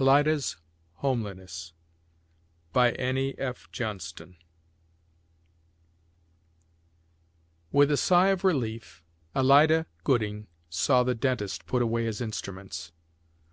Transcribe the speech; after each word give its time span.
ALIDA'S 0.00 0.56
HOMELINESS 1.02 1.72
ALIDA'S 2.74 3.38
HOMELINESS 3.76 4.14
With 7.70 7.92
a 7.92 7.96
sigh 7.96 8.30
of 8.30 8.42
relief 8.42 9.04
Alida 9.36 9.86
Gooding 10.02 10.48
saw 10.68 11.04
the 11.04 11.14
dentist 11.14 11.66
put 11.66 11.80
away 11.80 12.06
his 12.06 12.20
instruments. 12.20 12.90